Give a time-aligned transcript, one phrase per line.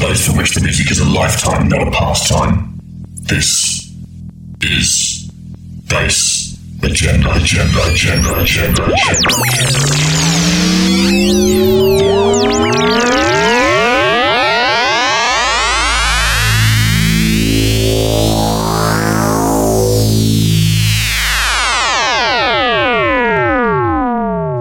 [0.00, 2.78] Those for which the music is a lifetime, not a pastime.
[3.14, 3.92] This
[4.62, 5.28] is
[5.88, 9.38] Bass Agenda, Agenda, Agenda, Agenda, Agenda.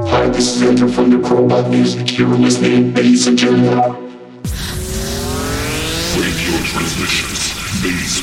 [0.09, 2.17] Hi, this is Andrew from the Crobot Musik.
[2.17, 4.06] You're listening to Bass Agenda.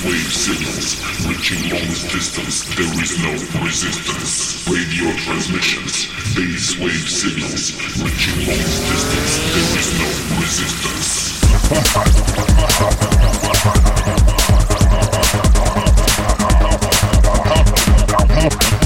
[0.05, 3.33] Wave signals, reaching long distance, there is no
[3.65, 4.69] resistance.
[4.69, 10.09] Radio transmissions, phase wave signals, reaching long distance, there is no
[10.41, 11.05] resistance.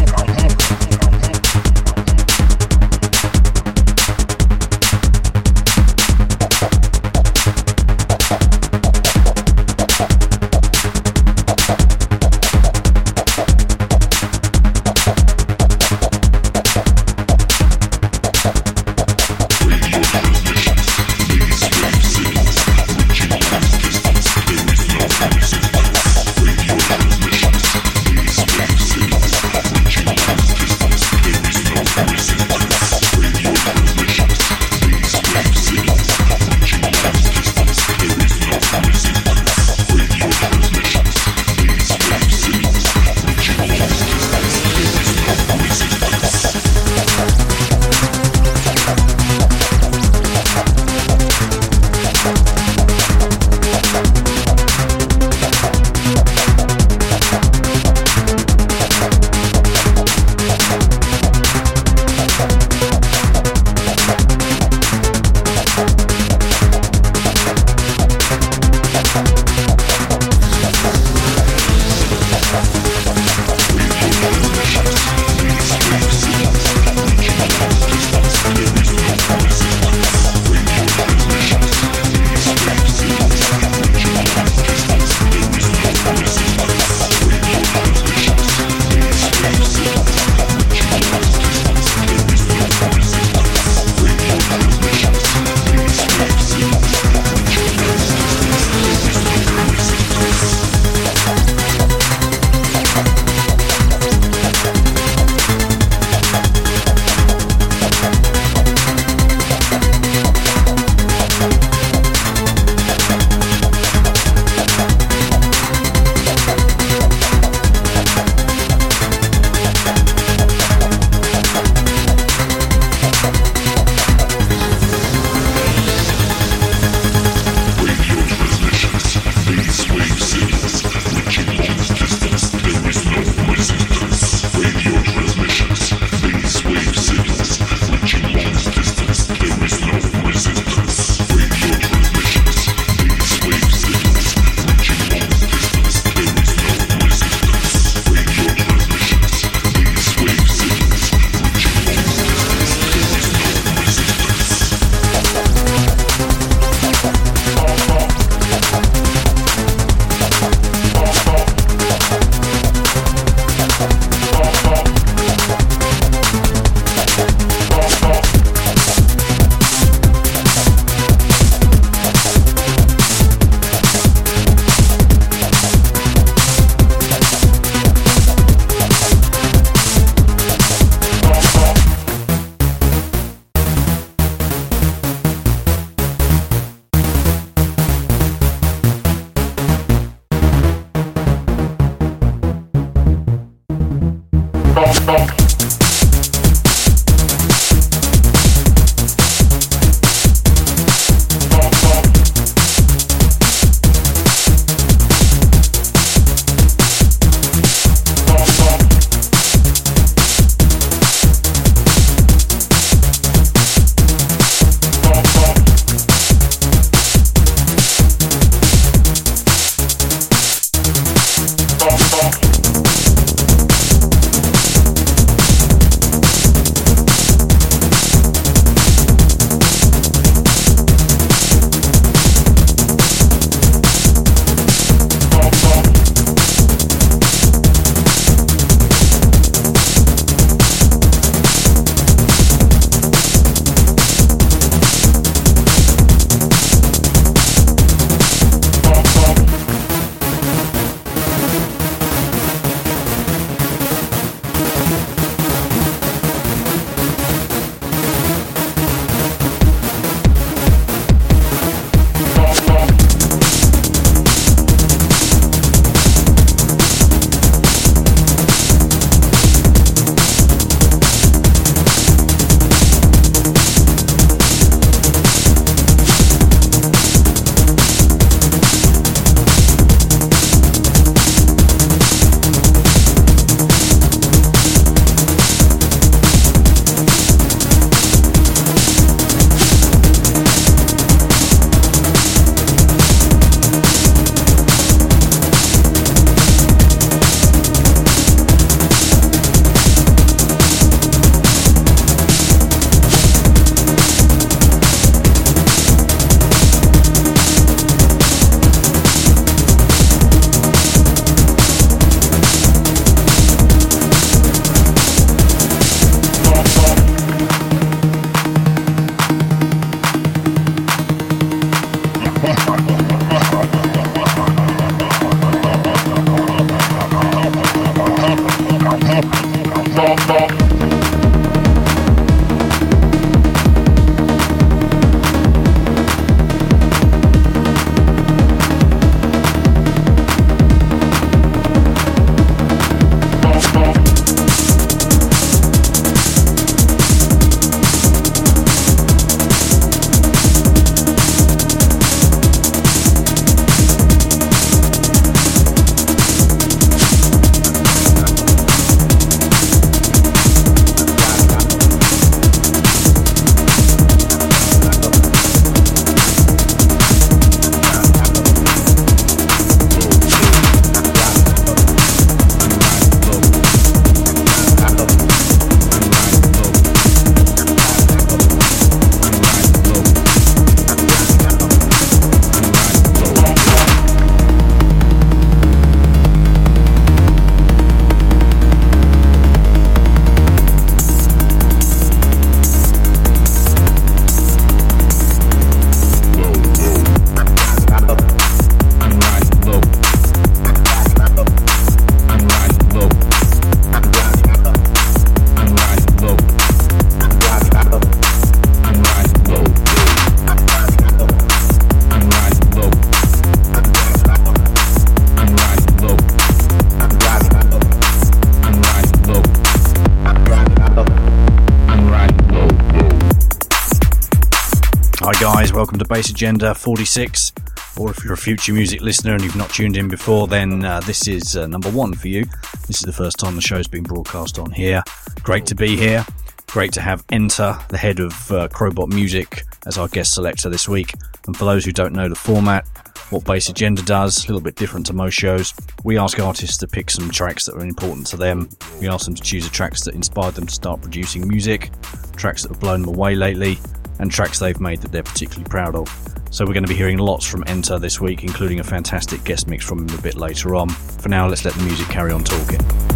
[426.18, 427.52] Bass Agenda 46.
[427.96, 430.98] Or if you're a future music listener and you've not tuned in before, then uh,
[430.98, 432.44] this is uh, number one for you.
[432.88, 435.04] This is the first time the show's been broadcast on here.
[435.44, 436.26] Great to be here.
[436.66, 440.88] Great to have N-Ter, the head of uh, Crobot Musik, as our guest selector this
[440.88, 441.14] week.
[441.46, 442.84] And for those who don't know the format,
[443.30, 445.72] what Bass Agenda does, a little bit different to most shows.
[446.02, 448.68] We ask artists to pick some tracks that are important to them.
[449.00, 451.92] We ask them to choose the tracks that inspired them to start producing music,
[452.36, 453.78] tracks that have blown them away lately,
[454.18, 456.08] and tracks they've made that they're particularly proud of.
[456.50, 459.68] So we're going to be hearing lots from N-Ter this week, including a fantastic guest
[459.68, 460.88] mix from him a bit later on.
[460.88, 463.07] For now, let's let the music carry on talking.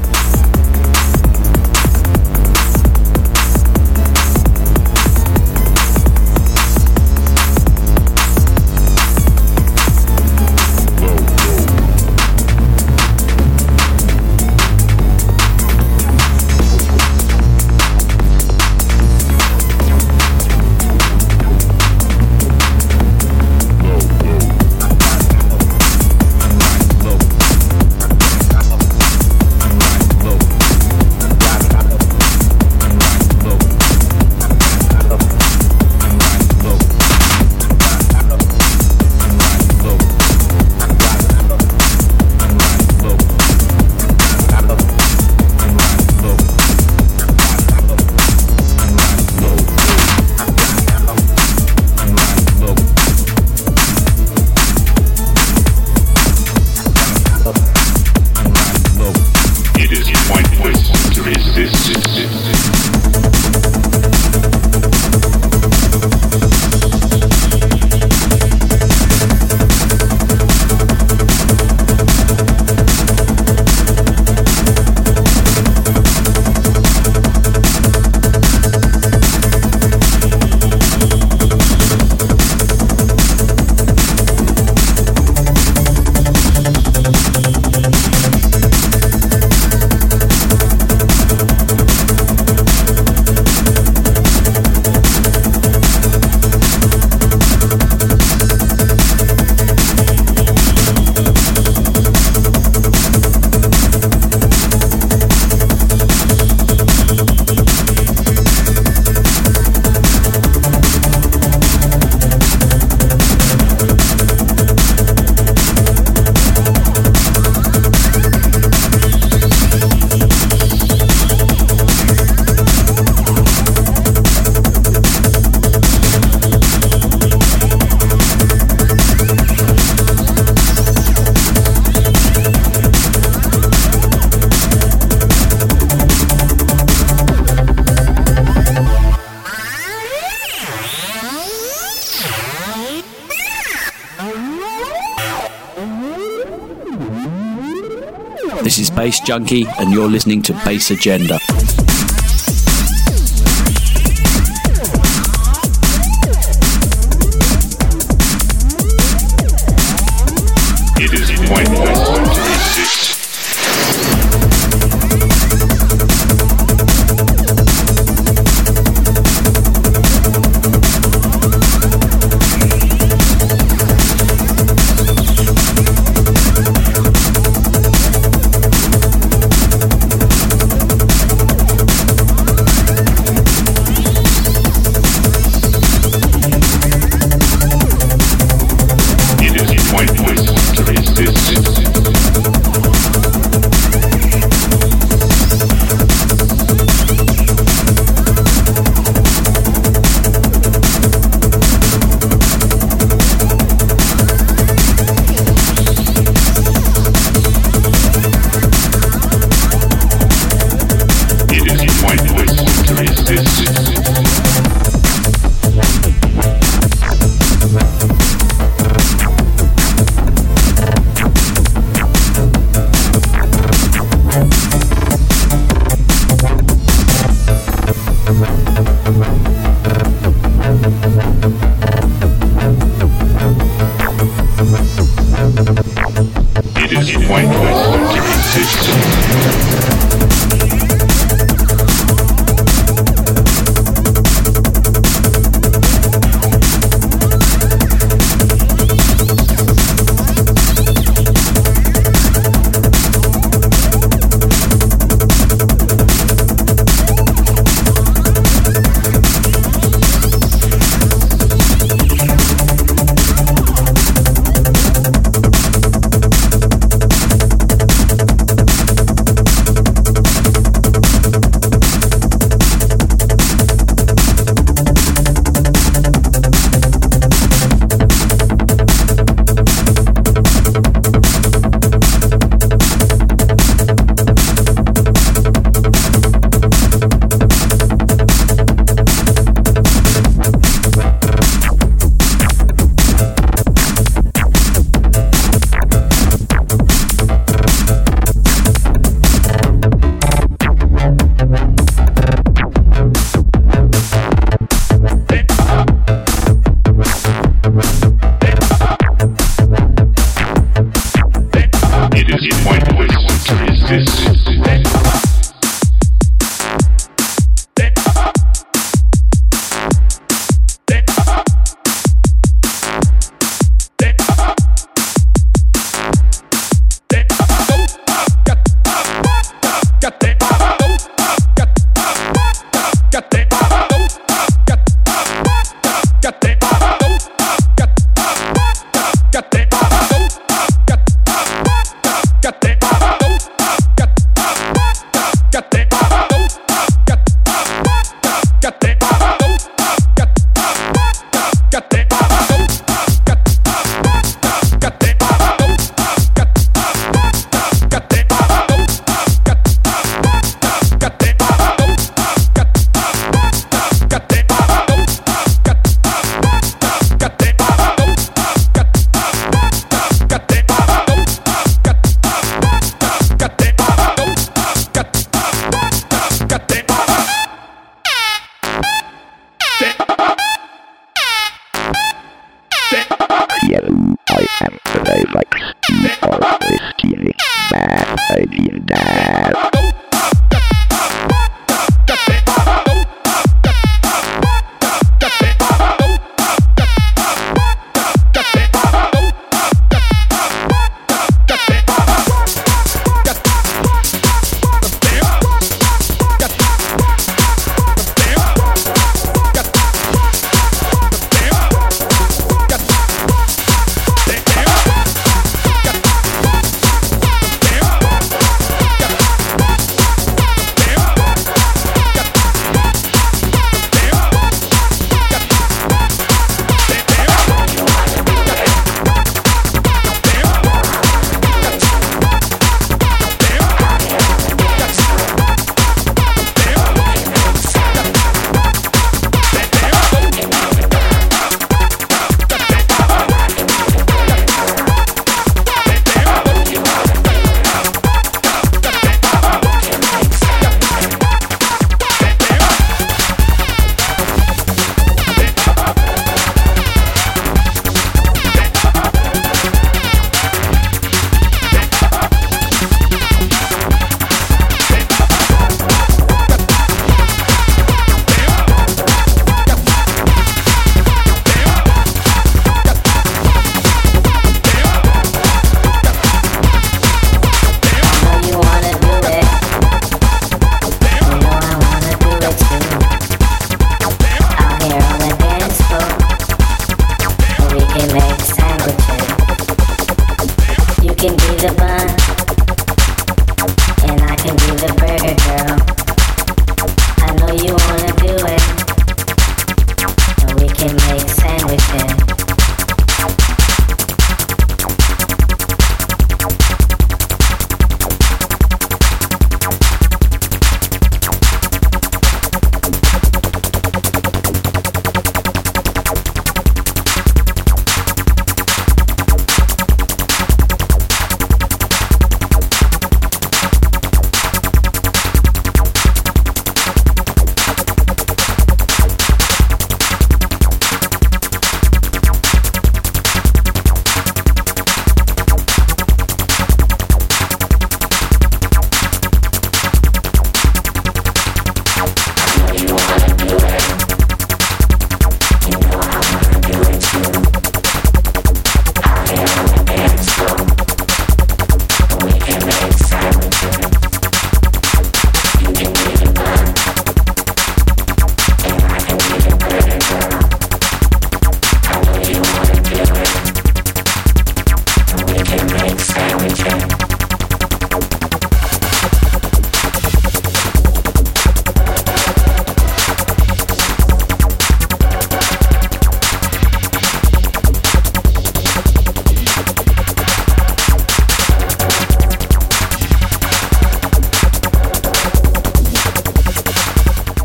[149.03, 151.41] Bass Junkie, and you're listening to Bass Agenda.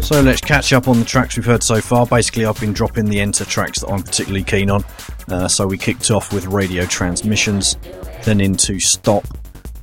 [0.08, 2.08] So let's catch up on the tracks we've heard so far.
[2.08, 4.86] Basically, I've been dropping the N-Ter tracks that I'm particularly keen on.
[5.28, 7.76] Uh, so we kicked off with Radio Transmissions,
[8.24, 9.26] then into Stop,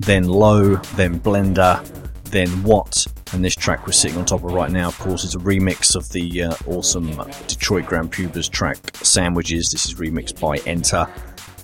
[0.00, 1.86] then Low, then Blender,
[2.30, 5.34] then What, and this track we're sitting on top of right now, of course, is
[5.34, 7.10] a remix of the uh, awesome
[7.46, 9.70] Detroit Grand Pubahs track Sandwiches.
[9.70, 11.06] This is remixed by N-Ter.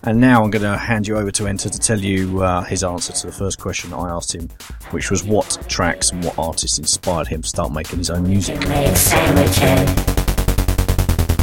[0.02, 2.82] And now I'm going to hand you over to N-Ter to tell you uh, his
[2.82, 4.48] answer to the first question I asked him,
[4.92, 8.58] which was what tracks and what artists inspired him to start making his own music.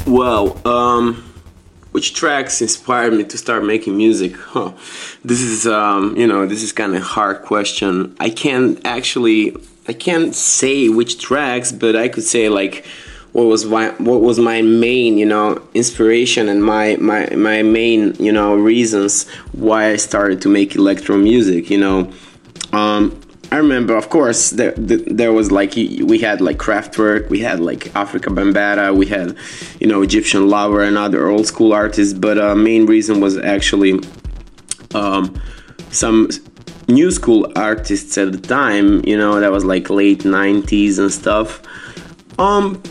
[0.08, 1.24] Well, um,
[1.92, 4.36] which tracks inspired me to start making music?
[4.36, 4.72] Huh.
[5.24, 8.16] This is, um, you know, this is kind of a hard question.
[8.20, 9.56] I can't actually,
[9.88, 12.88] I can't say which tracks, but I could say like
[13.38, 18.16] what was my what was my main, you know, inspiration and my my my main,
[18.16, 21.70] you know, reasons why I started to make electro music.
[21.70, 22.12] You know,
[22.74, 23.22] um,
[23.52, 27.82] I remember, of course, there, there, was like we had like Kraftwerk, we had like
[27.94, 29.38] Afrika Bambaataa, we had
[29.80, 32.16] you know Egyptian Lover and other old school artists.
[32.16, 34.00] But uh, main reason was actually
[34.96, 35.40] um,
[35.92, 36.32] some
[36.88, 39.06] new school artists at the time.
[39.06, 41.62] You know, that was like late '90s and stuff.
[42.40, 42.82] Um,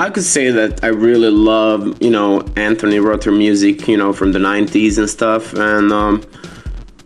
[0.00, 4.32] I could say that I really love, you know, Anthony Rother music, you know, from
[4.32, 5.52] the 90s and stuff.
[5.52, 6.24] And um,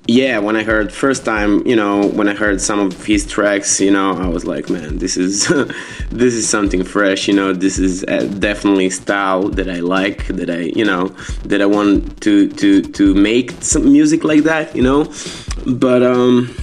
[0.07, 3.81] yeah, when I heard first time, you know, when I heard some of his tracks,
[3.81, 5.49] you know, I was like, man, this is
[6.13, 10.49] this is something fresh, you know, this is uh, definitely style that I like, that
[10.49, 11.09] I, you know,
[11.47, 15.13] that I want to to to make some music like that, you know.
[15.67, 16.55] But um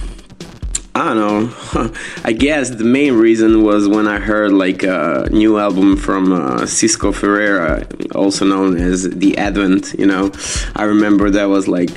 [0.94, 1.92] I don't know.
[2.24, 6.66] I guess the main reason was when I heard like a new album from uh,
[6.66, 9.94] Cisco Ferreira, also known as The Advent.
[9.98, 10.30] You know,
[10.76, 11.90] I remember that was like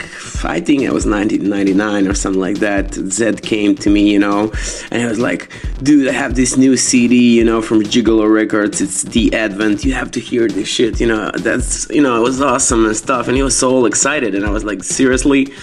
[0.45, 2.93] I think it was 1999 or something like that.
[2.93, 4.53] Zed came to me, you know,
[4.91, 5.51] and he was like,
[5.83, 8.79] "Dude, I have this new CD, you know, from Gigolo Records.
[8.79, 9.83] It's The Advent.
[9.83, 11.01] You have to hear this shit.
[11.01, 14.35] You know, that's you know, it was awesome and stuff." And he was so excited,
[14.35, 15.53] and I was like, "Seriously."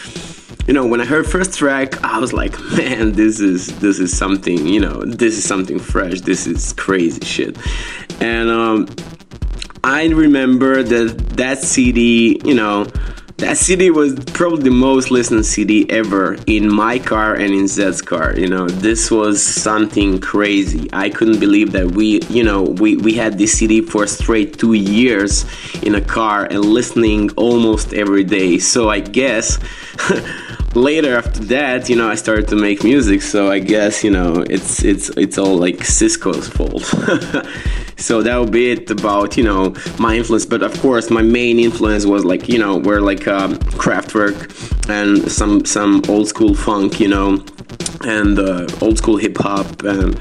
[0.66, 4.16] You know when i heard first track i was like man this is this is
[4.16, 7.56] something you know this is something fresh this is crazy shit
[8.20, 8.88] and um
[9.84, 12.86] i remember that that cd you know
[13.42, 18.00] that CD was probably the most listened CD ever in my car and in Zed's
[18.00, 18.38] car.
[18.38, 20.88] You know, this was something crazy.
[20.92, 24.74] I couldn't believe that we, you know, we, we had this CD for straight two
[24.74, 25.44] years
[25.82, 28.58] in a car and listening almost every day.
[28.58, 29.58] So I guess
[30.74, 33.22] later after that, you know, I started to make music.
[33.22, 36.82] So I guess, you know, it's it's it's all like Cisco's fault.
[38.02, 41.58] so that would be it about you know my influence but of course my main
[41.60, 44.38] influence was like you know were like um, Kraftwerk
[44.88, 47.44] and some some old school funk you know
[48.04, 50.18] and uh, old school hip hop and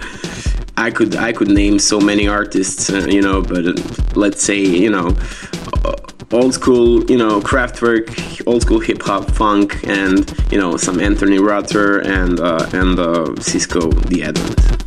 [0.77, 3.73] I could I could name so many artists uh, you know but uh,
[4.15, 5.15] let's say you know
[5.83, 5.95] uh,
[6.31, 11.39] old school you know Kraftwerk old school hip hop funk and you know some Anthony
[11.39, 14.80] Rother and uh, and uh, Cisco the Advent.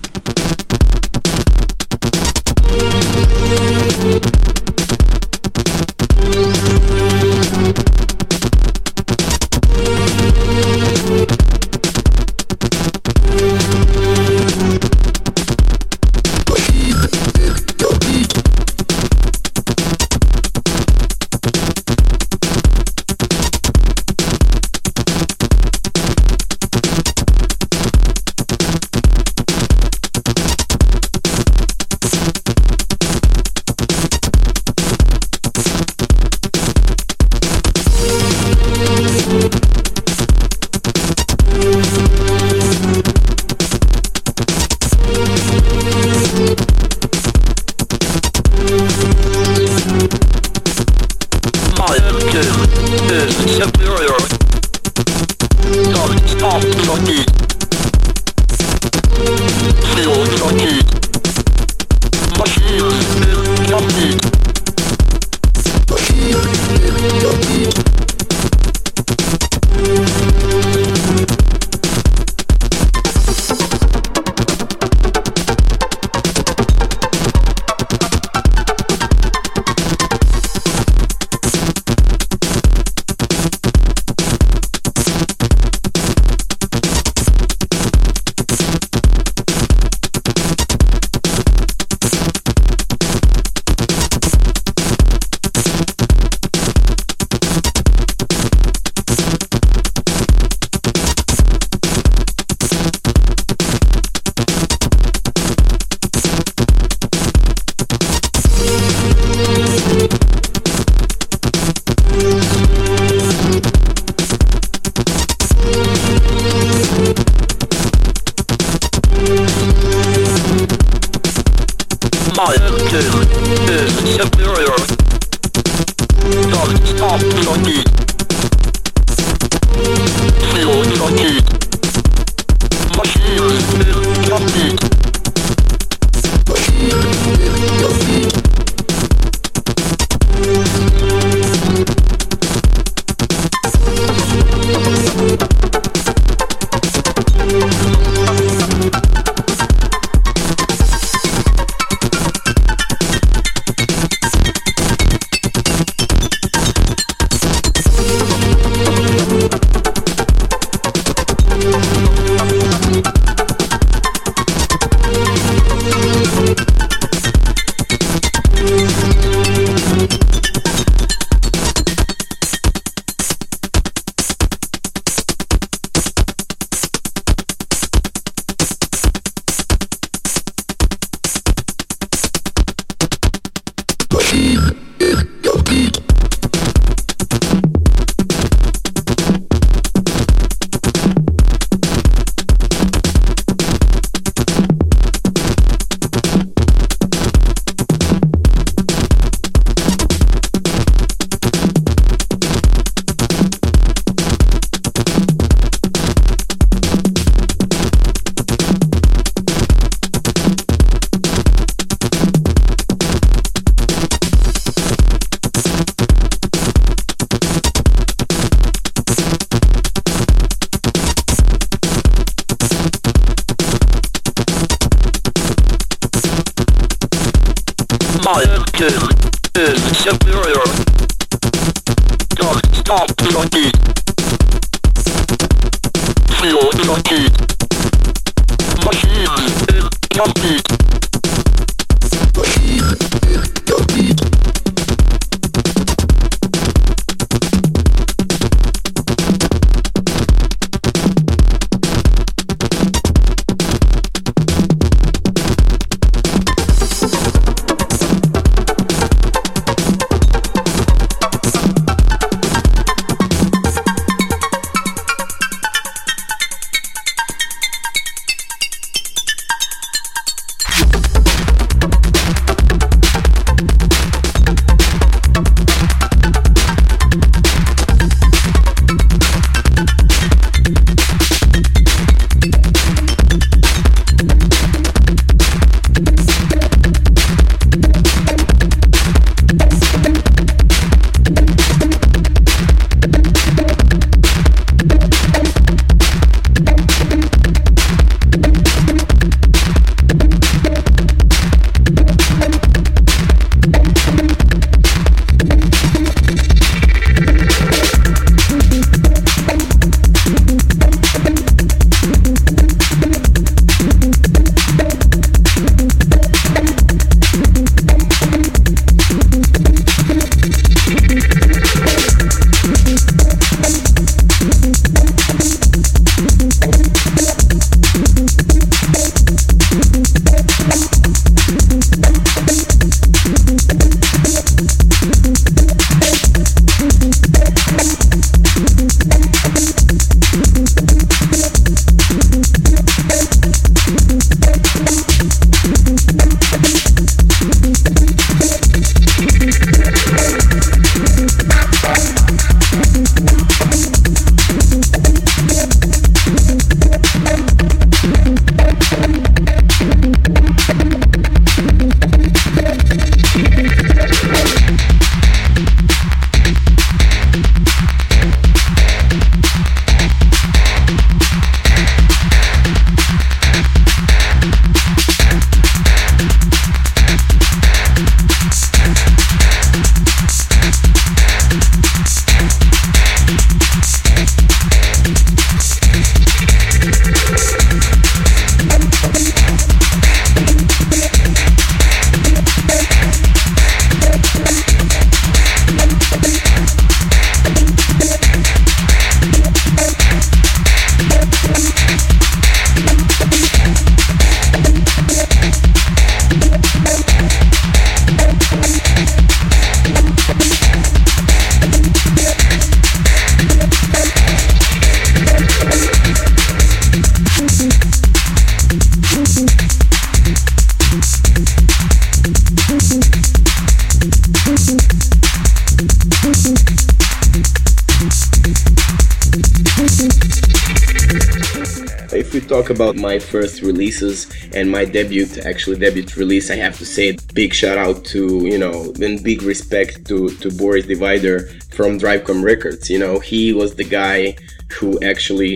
[434.64, 438.22] And my debut, actually debut release, I have to say big shout out to
[438.52, 441.36] you know and big respect to to Boris Divider
[441.76, 442.88] from Drivecom Records.
[442.88, 444.36] You know he was the guy
[444.76, 445.54] who actually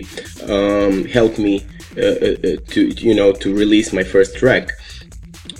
[0.54, 1.54] um, helped me
[1.96, 4.64] uh, uh, to you know to release my first track.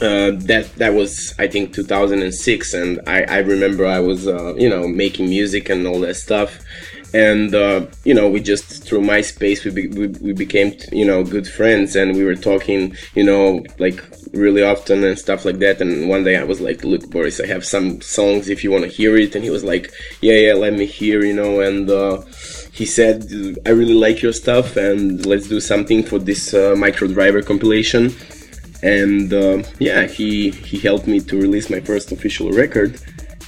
[0.09, 4.69] Uh, that that was I think 2006, and I, I remember I was uh, you
[4.69, 6.51] know making music and all that stuff,
[7.15, 11.23] and uh, you know we just through MySpace we, be, we we became you know
[11.23, 15.81] good friends, and we were talking you know like really often and stuff like that.
[15.81, 18.85] And one day I was like, look Boris, I have some songs if you want
[18.85, 21.91] to hear it, and he was like, yeah yeah let me hear you know, and
[21.91, 22.23] uh,
[22.73, 23.25] he said
[23.67, 28.15] I really like your stuff, and let's do something for this uh, micro driver compilation
[28.83, 33.01] and uh, yeah he he helped me to release my first official record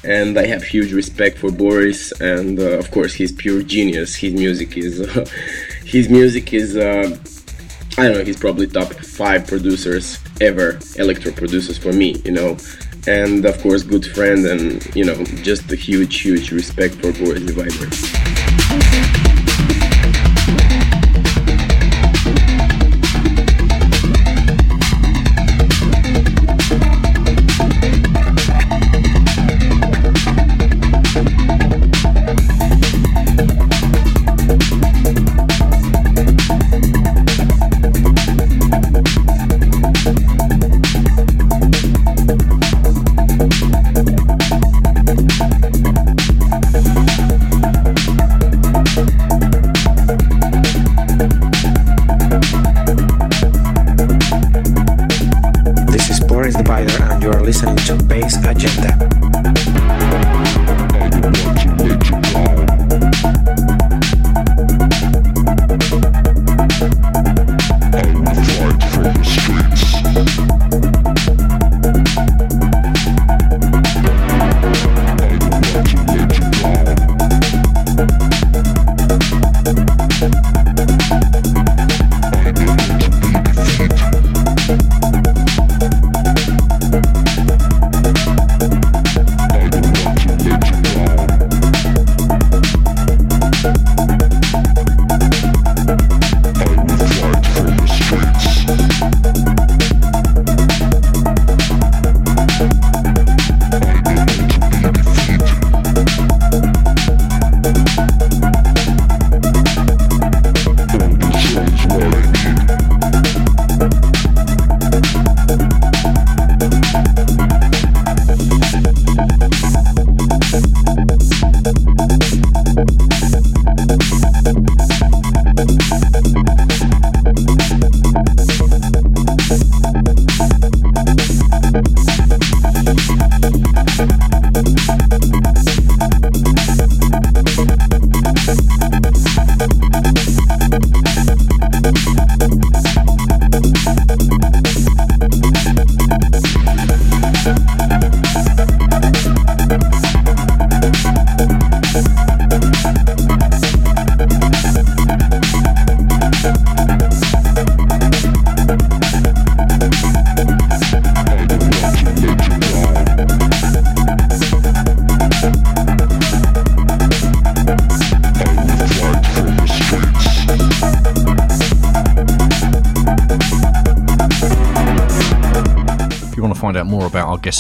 [0.05, 4.15] and i have huge respect for boris and uh, of course he's pure genius.
[4.15, 5.27] His music is uh,
[5.85, 7.17] his music is uh,
[7.99, 12.57] i don't know he's probably top five producers ever electro producers for me you know.
[13.07, 17.43] And of course good friend and you know just a huge huge respect for boris
[17.43, 19.20] divider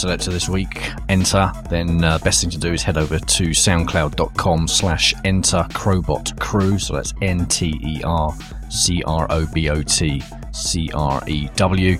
[0.00, 4.66] selector this week, N-Ter, then uh, best thing to do is head over to soundcloud.com
[4.66, 6.78] slash enter crobot crew.
[6.78, 8.34] So that's N T E R
[8.70, 11.98] C R O B O T C R E W.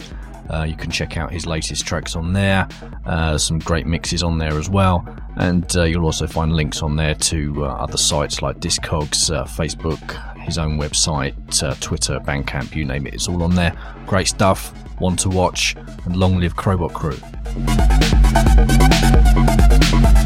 [0.48, 2.66] Uh, you can check out his latest tracks on there.
[3.04, 5.06] Uh, some great mixes on there as well.
[5.36, 9.44] And uh, you'll also find links on there to uh, other sites like Discogs, uh,
[9.44, 11.34] Facebook, his own website,
[11.80, 13.14] Twitter, Bandcamp, you name it.
[13.14, 13.76] It's all on there.
[14.06, 14.72] Great stuff.
[14.98, 15.76] One to watch.
[16.04, 17.18] And long live Crobot Crew.
[17.52, 17.80] Thank
[20.14, 20.19] you.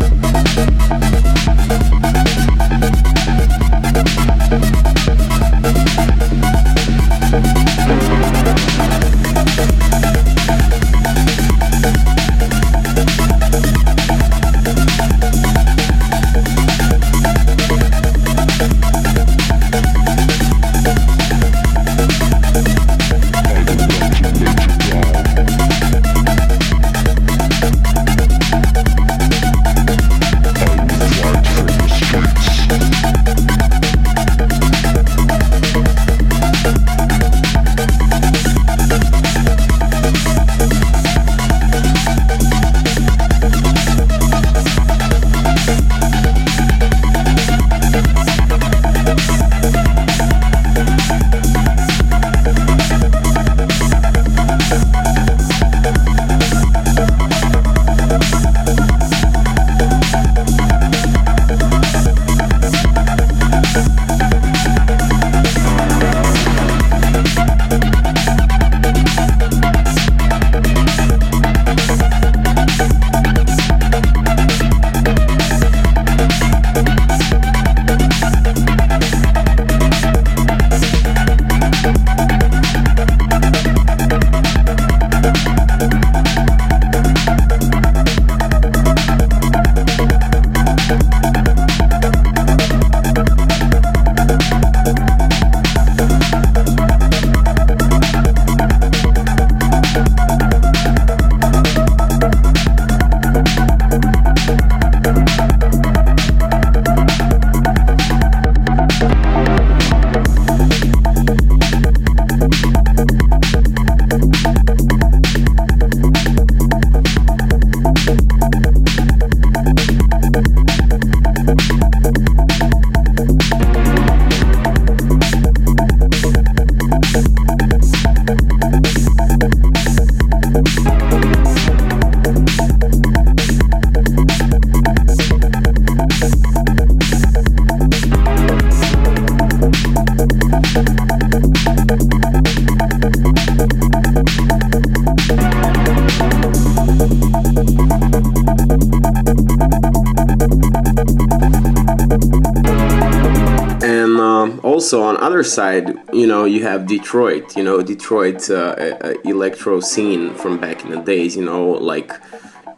[155.35, 157.57] Other side, you know, you have Detroit.
[157.57, 161.35] You know, Detroit uh, uh, electro scene from back in the days.
[161.35, 162.13] You know, like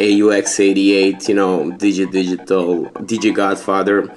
[0.00, 1.28] AUX '88.
[1.28, 4.10] You know, DJ Dijital, DJ Godfather.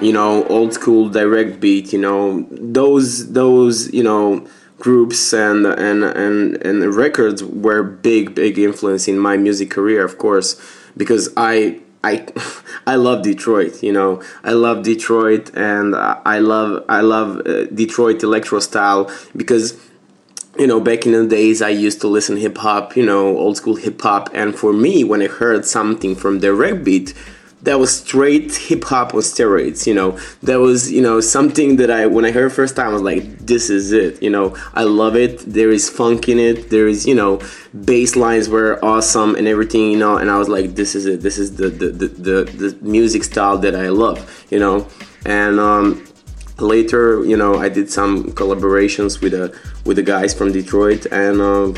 [0.00, 1.92] You know, old school direct beat.
[1.92, 4.46] You know, those those you know
[4.78, 10.16] groups and and and and records were big big influence in my music career, of
[10.16, 10.54] course,
[10.96, 12.24] because I I
[12.86, 13.82] I love Detroit.
[13.82, 19.78] You know, I love Detroit, and I love I love uh, Detroit electro style because
[20.58, 22.96] you know back in the days I used to listen hip hop.
[22.96, 26.84] You know, old school hip hop, and for me, when I heard something from direct
[26.84, 27.14] beat.
[27.62, 30.18] That was straight hip hop on steroids, you know.
[30.42, 33.36] That was, you know, something that I, when I heard first time, I was like,
[33.40, 34.56] this is it, you know.
[34.72, 35.40] I love it.
[35.40, 36.70] There is funk in it.
[36.70, 37.38] There is, you know,
[37.90, 40.16] bass lines were awesome and everything, you know.
[40.16, 41.22] And I was like, this is it.
[41.26, 44.18] This is the the the, the, the music style that I love,
[44.48, 44.86] you know.
[45.26, 45.84] And um,
[46.58, 49.46] later, you know, I did some collaborations with the
[49.84, 51.74] with the guys from Detroit, and um,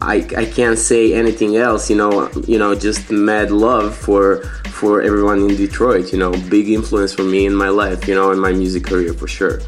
[0.00, 1.90] I, I can't say anything else.
[1.90, 2.12] You know,
[2.46, 4.42] you know, just mad love for
[4.78, 6.12] for everyone in Detroit.
[6.12, 8.08] You know, big influence for me in my life.
[8.08, 9.60] You know, in my music career for sure.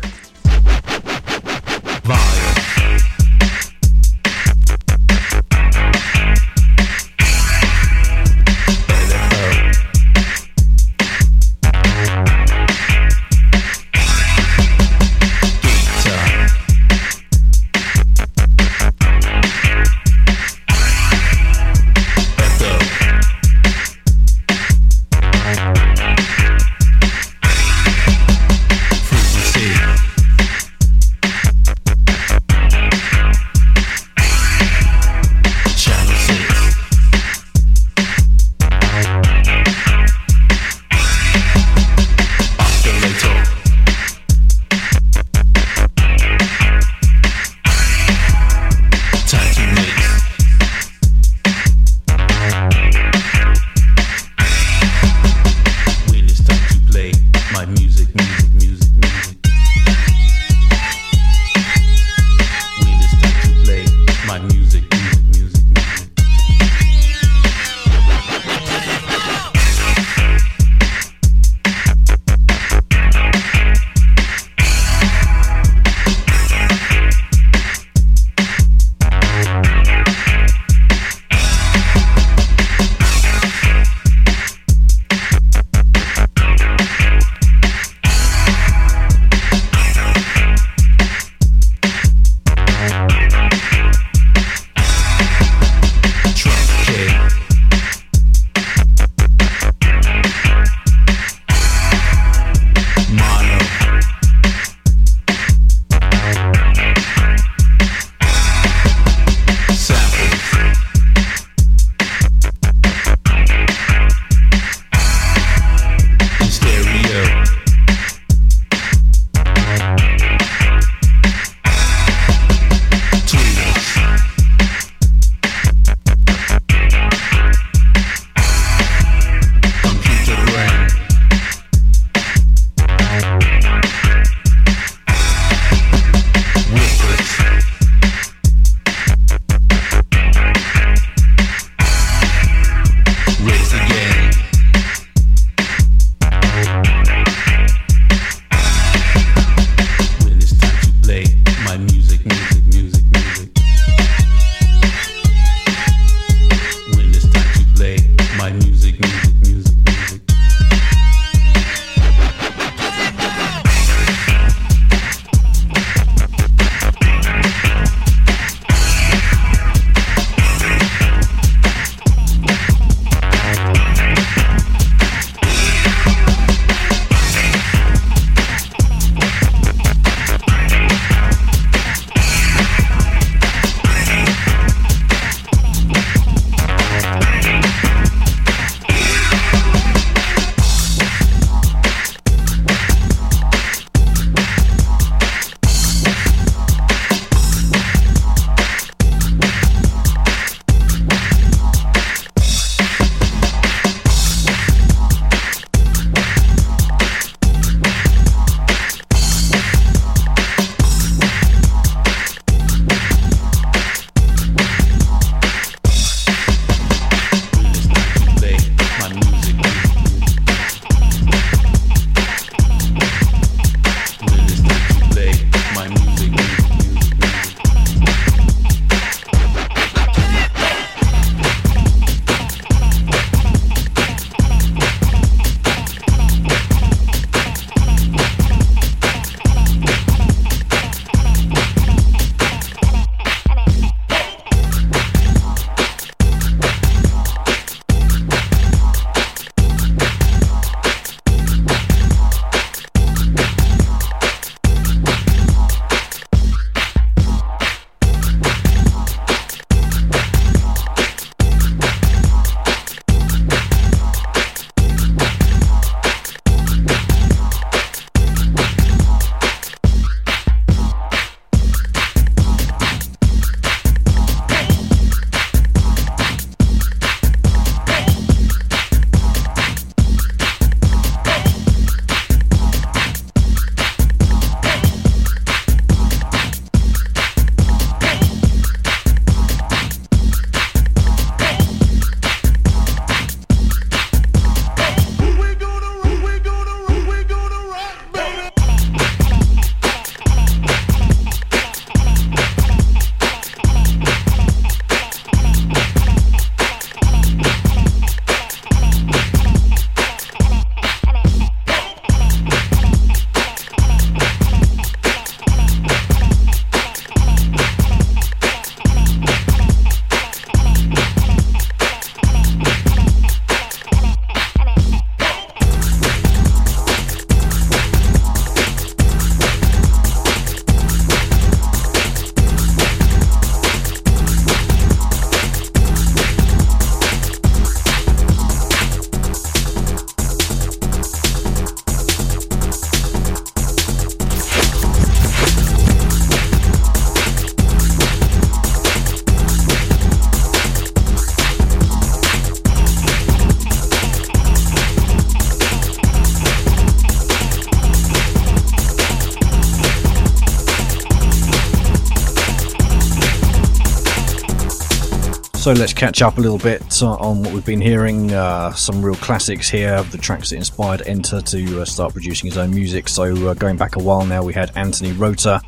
[365.70, 368.32] So let's catch up a little bit uh, on what we've been hearing.
[368.32, 372.58] Uh, some real classics here the tracks that inspired N-Ter to uh, start producing his
[372.58, 373.08] own music.
[373.08, 375.60] So uh, going back a while now, we had Anthony Rother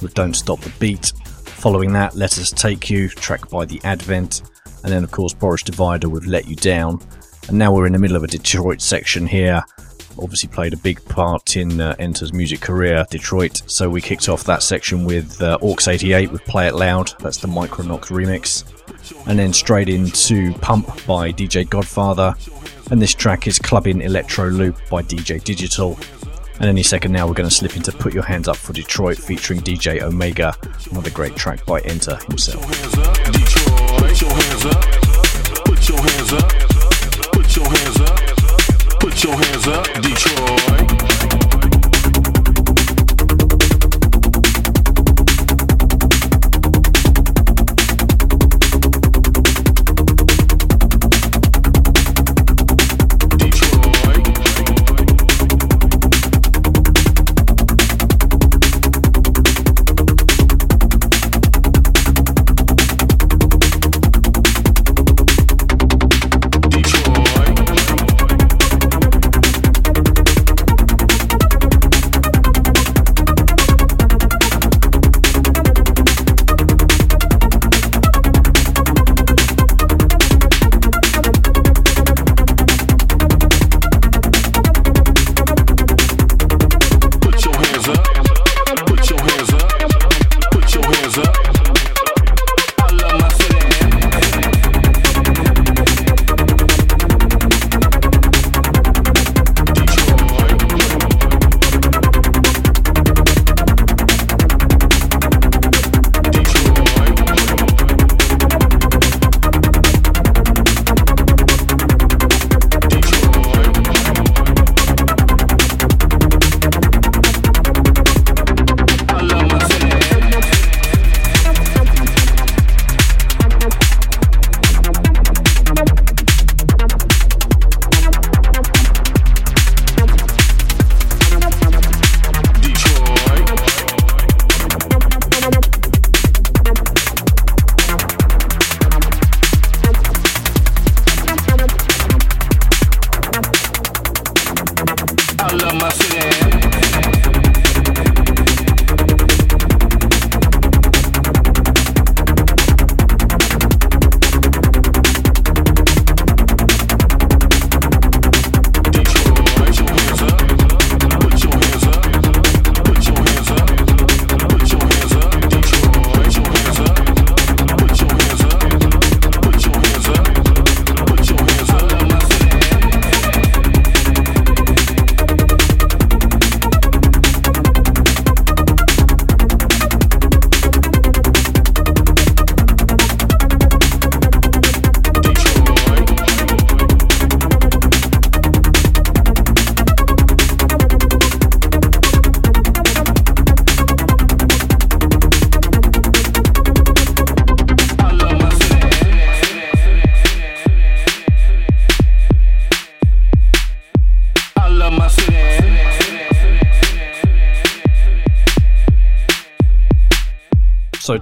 [0.00, 1.12] with Don't Stop the Beat.
[1.44, 4.42] Following that, Let Us Take You, track by The Advent.
[4.84, 7.00] And then, of course, Boris Divider with Let You Down.
[7.48, 9.64] And now we're in the middle of a Detroit section here.
[10.20, 13.62] Obviously, played a big part in uh, N-Ter's music career, Detroit.
[13.66, 17.10] So we kicked off that section with uh, Aux 88 with Play It Loud.
[17.18, 18.77] That's the Microknox remix.
[19.28, 22.34] And then straight into Pump by DJ Godfather.
[22.90, 25.96] And this track is Clubbing Electro Loop by DJ Dijital.
[26.60, 29.18] And any second now, we're going to slip into Put Your Hands Up for Detroit
[29.18, 30.56] featuring DJ Omega,
[30.90, 32.62] another great track by N-Ter himself.
[32.62, 34.84] Put your hands up.
[41.28, 41.47] Put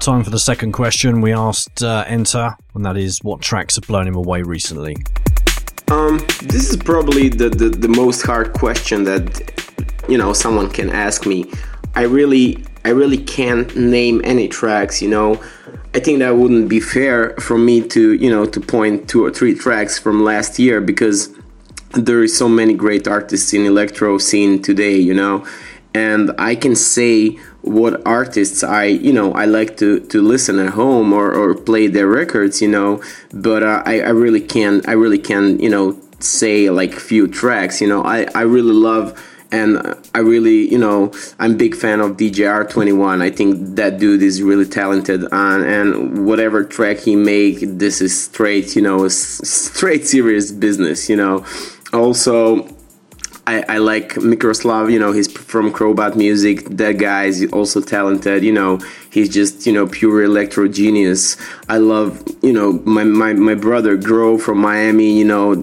[0.07, 1.21] time for the second question.
[1.21, 4.97] We asked uh, N-Ter, and that is what tracks have blown him away recently?
[5.91, 9.27] Um, this is probably the, the, the most hard question that
[10.09, 11.51] you know someone can ask me.
[11.97, 15.03] I really I really can't name any tracks.
[15.03, 15.43] You know,
[15.93, 19.33] I think that wouldn't be fair for me to you know to point two or
[19.33, 21.35] three tracks from last year because
[21.95, 24.97] there is so many great artists in electro scene today.
[24.97, 25.45] You know,
[25.95, 30.75] and I can say what artists I you know I like to to listen at
[30.75, 33.03] home or, or play their records you know
[33.33, 37.81] but uh, I, I really can't I really can you know say like few tracks
[37.81, 39.79] you know I, I really love and
[40.14, 44.43] I really you know I'm big fan of DJ R21 I think that dude is
[44.43, 50.53] really talented and, and whatever track he make this is straight you know straight serious
[50.53, 51.45] business you know.
[51.93, 52.69] Also
[53.47, 56.64] I, I like Mikroslav, you know, he's from Crobot Musik.
[56.76, 58.80] That guy is also talented, you know.
[59.16, 61.38] he's just you know pure electro genius.
[61.70, 65.18] I love you know my my my brother Grow from Miami.
[65.18, 65.55] You know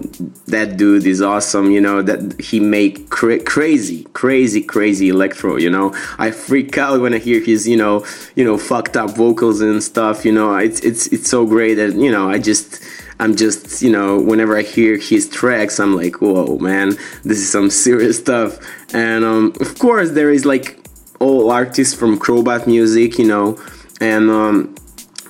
[0.54, 1.70] that dude is awesome.
[1.70, 5.56] You know that he make cra- crazy, crazy, crazy electro.
[5.56, 8.04] You know I freak out when I hear his you know
[8.34, 10.24] you know fucked up vocals and stuff.
[10.24, 12.82] You know it's it's it's so great that you know I just.
[13.20, 16.90] I'm just, you know, whenever I hear his tracks, I'm like, whoa, man,
[17.22, 18.58] this is some serious stuff.
[18.92, 20.80] And um, of course, there is like
[21.20, 23.58] all artists from Crobot Musik, you know,
[24.00, 24.74] and um,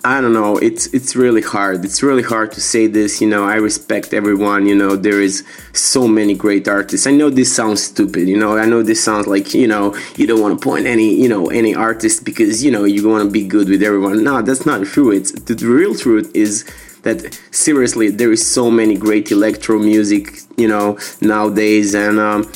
[0.06, 0.58] I don't know.
[0.58, 1.82] It's it's really hard.
[1.82, 3.22] It's really hard to say this.
[3.22, 4.66] You know, I respect everyone.
[4.66, 7.06] You know, there is so many great artists.
[7.06, 8.28] I know this sounds stupid.
[8.28, 11.14] You know, I know this sounds like you know you don't want to point any
[11.14, 14.22] you know any artist because you know you want to be good with everyone.
[14.22, 15.10] No, that's not true.
[15.10, 16.66] It's the real truth is
[17.04, 20.40] that seriously there is so many great electro music.
[20.56, 22.18] You know nowadays and.
[22.18, 22.50] Um,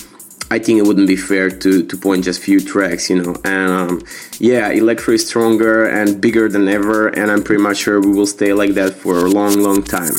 [0.50, 3.36] I think it wouldn't be fair to, to point just few tracks, you know.
[3.44, 4.02] And um,
[4.38, 8.26] yeah, Electro is stronger and bigger than ever, and I'm pretty much sure we will
[8.26, 10.14] stay like that for a long, long time.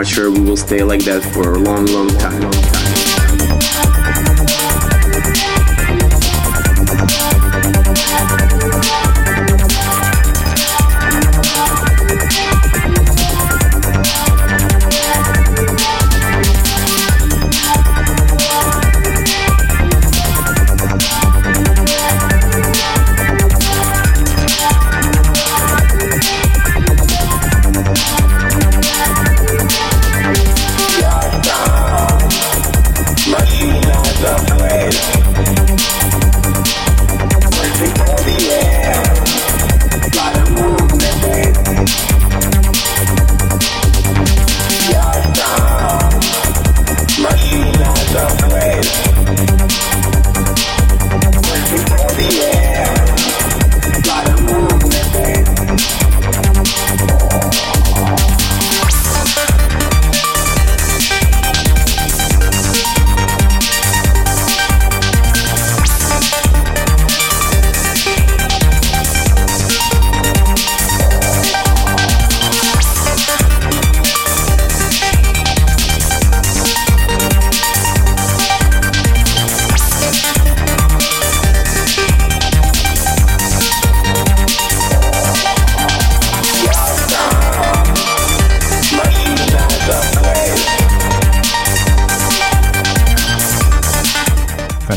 [0.00, 1.49] Pretty sure we will stay like that for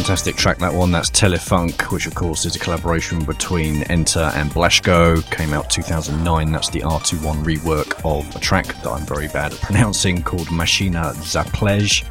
[0.03, 0.91] Fantastic track that one.
[0.91, 5.23] That's Tellefunk, which of course is a collaboration between N-Ter and Blashko.
[5.31, 6.51] Came out 2009.
[6.51, 11.13] That's the R21 rework of a track that I'm very bad at pronouncing called Mashina
[11.13, 12.03] Zaplej.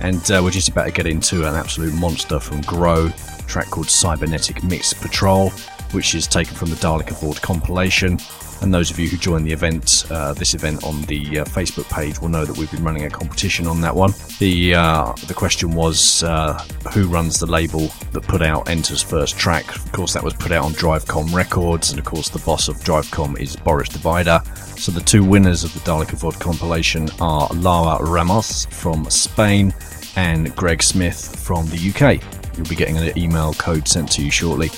[0.00, 3.08] And uh, we're just about to get into an absolute monster from Grow,
[3.46, 5.50] track called Cybernetic Mix Patrol,
[5.92, 8.18] which is taken from the Dalek Aboard compilation.
[8.60, 11.88] And those of you who join the event, uh, this event on the uh, Facebook
[11.90, 14.12] page, will know that we've been running a competition on that one.
[14.38, 16.58] The uh, the question was uh,
[16.92, 19.74] who runs the label that put out N-Ter's first track.
[19.74, 22.76] Of course, that was put out on Drivecom Records, and of course, the boss of
[22.78, 24.40] Drivecom is Boris Divider.
[24.76, 29.74] So the two winners of the Dalek Vod compilation are Lara Ramos from Spain
[30.16, 32.22] and Greg Smith from the UK.
[32.56, 34.68] You'll be getting an email code sent to you shortly,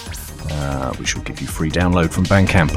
[0.52, 2.70] uh, which will give you free download from Bandcamp.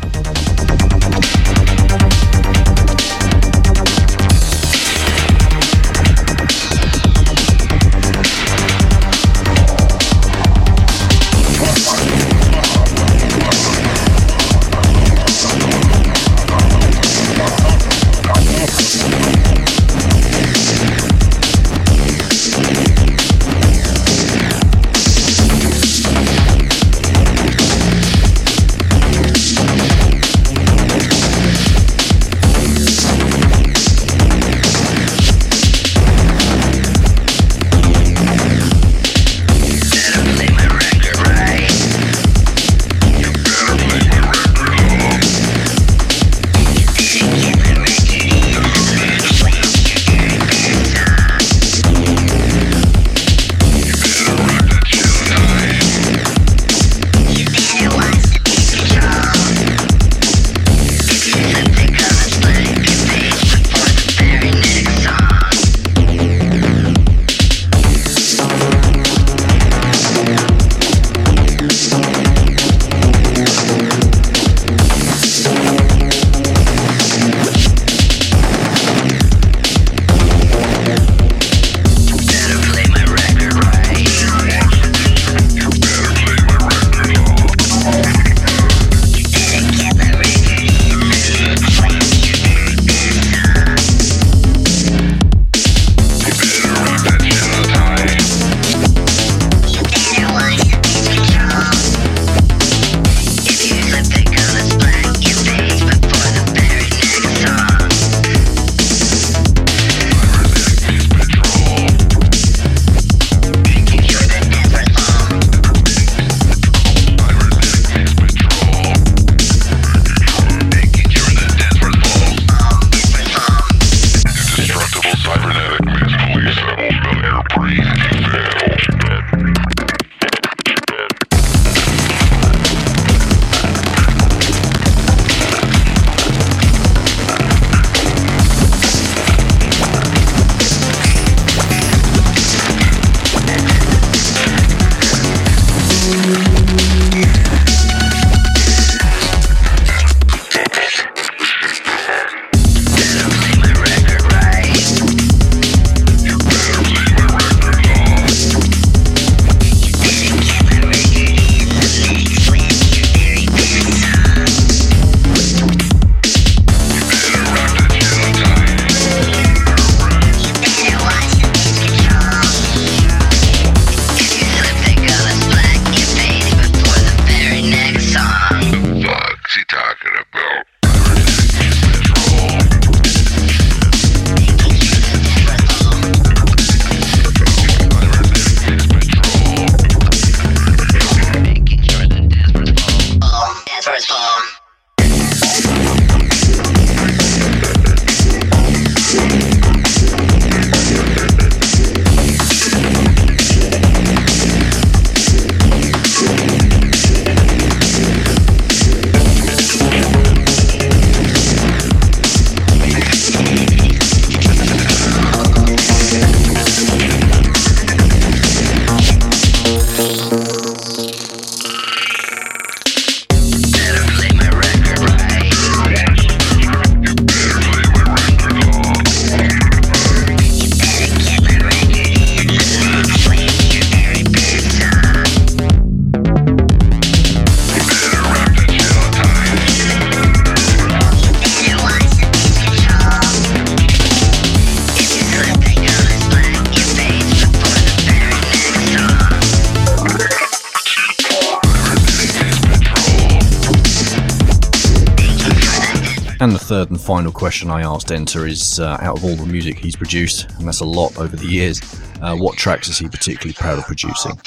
[257.04, 260.66] Final question I asked N-Ter is uh, out of all the music he's produced, and
[260.66, 261.82] that's a lot over the years,
[262.22, 264.40] uh, what tracks is he particularly proud of producing?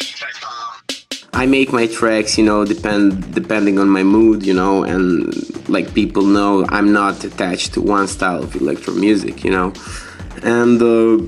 [1.35, 5.93] I make my tracks, you know, depend depending on my mood, you know, and like
[5.93, 9.75] people know, I'm not attached to one style of electro music, you know,
[10.43, 11.19] and uh,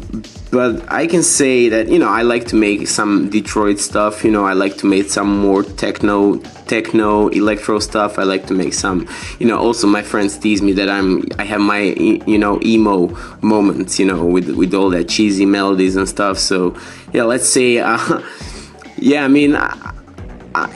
[0.51, 4.25] but I can say that you know I like to make some Detroit stuff.
[4.25, 6.39] You know, I like to make some more techno,
[6.69, 8.19] techno, electro stuff.
[8.19, 9.09] I like to make some.
[9.39, 13.09] You know, also my friends tease me that I'm I have my you know emo
[13.41, 13.99] moments.
[13.99, 16.39] You know, with with all that cheesy melodies and stuff.
[16.39, 16.77] So
[17.13, 17.79] yeah, let's say.
[17.79, 18.23] Uh,
[18.99, 19.57] yeah, I mean.
[19.57, 19.95] I,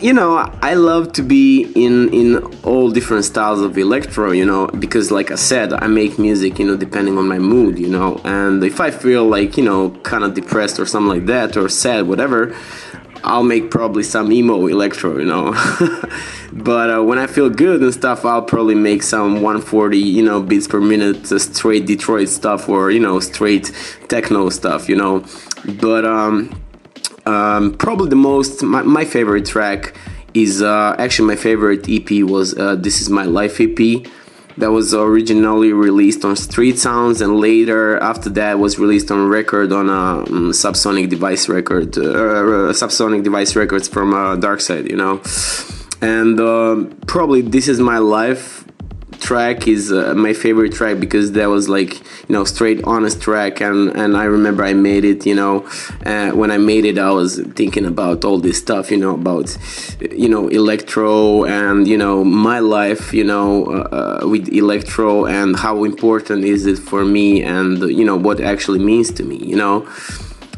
[0.01, 4.67] you know i love to be in in all different styles of electro you know
[4.79, 8.21] because like i said i make music you know depending on my mood you know
[8.25, 11.69] and if i feel like you know kind of depressed or something like that or
[11.69, 12.55] sad whatever
[13.25, 15.53] i'll make probably some emo electro you know
[16.53, 20.43] but uh, when i feel good and stuff i'll probably make some 140 you know
[20.43, 23.73] beats per minute uh, straight detroit stuff or you know straight
[24.09, 25.25] techno stuff you know
[25.81, 26.51] but um
[27.27, 29.95] um, probably the most my, my favorite track
[30.35, 34.07] is uh, actually my favorite EP was uh, "This Is My Life" EP.
[34.59, 39.73] That was originally released on Street Sounds, and later after that was released on record
[39.73, 44.91] on a um, Subsonic Device record, uh, uh, Subsonic Device records from uh, Dark Side,
[44.91, 45.23] you know.
[46.03, 48.62] And uh, probably "This Is My Life"
[49.23, 53.61] track is uh, my favorite track because that was like you know straight honest track
[53.61, 55.65] and and I remember I made it you know
[56.05, 59.57] uh, when I made it I was thinking about all this stuff you know about
[60.01, 65.85] you know electro and you know my life you know uh, with electro and how
[65.85, 69.87] important is it for me and you know what actually means to me you know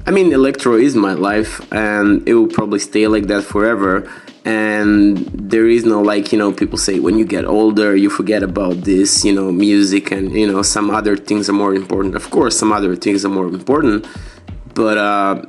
[0.06, 4.10] I mean electro is my life and it will probably stay like that forever
[4.44, 8.42] and there is no like you know people say when you get older you forget
[8.42, 12.28] about this you know music and you know some other things are more important of
[12.30, 14.06] course some other things are more important
[14.74, 15.42] but uh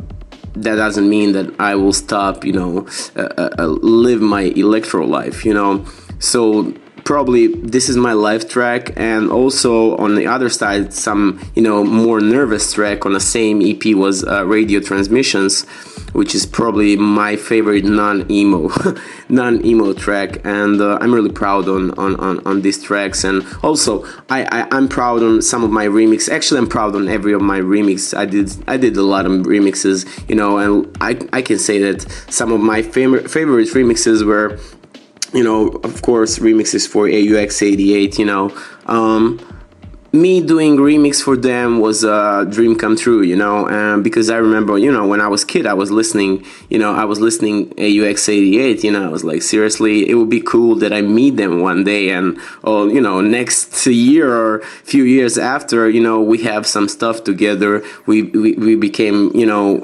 [0.55, 5.43] that doesn't mean that I will stop, you know, uh, uh, live my electro life,
[5.45, 5.85] you know.
[6.19, 6.73] So
[7.05, 11.83] probably this is my life track and also on the other side some you know
[11.83, 15.65] more nervous track on the same ep was uh, radio transmissions
[16.13, 18.71] which is probably my favorite non-emo
[19.29, 23.23] non-emo track and uh, i'm really proud on, on, on, on these tracks.
[23.23, 27.07] And also I, I i'm proud on some of my remix actually i'm proud on
[27.07, 28.17] every of my remix.
[28.17, 31.77] I did i did a lot of remixes you know and i, I can say
[31.79, 32.01] that
[32.31, 34.59] some of my favorite favorite remixes were
[35.33, 38.55] you know, of course, remixes for AUX88, you know.
[38.85, 39.39] Um,
[40.15, 44.37] me doing remix for them was a dream come true, you know, um, because I
[44.37, 47.69] remember, you know, when I was kid, I was listening, you know, I was listening
[47.71, 51.59] AUX88, you know, I was like, seriously, it would be cool that I meet them
[51.59, 56.43] one day and, oh, you know, next year or few years after, you know, we
[56.43, 57.83] have some stuff together.
[58.05, 59.83] We, we, we became, you know,